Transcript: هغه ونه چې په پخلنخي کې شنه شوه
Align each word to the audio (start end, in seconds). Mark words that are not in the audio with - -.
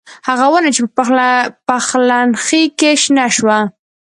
هغه 0.27 0.45
ونه 0.51 0.69
چې 0.75 0.81
په 0.97 1.03
پخلنخي 1.67 2.63
کې 2.79 2.91
شنه 3.03 3.25
شوه 3.37 3.59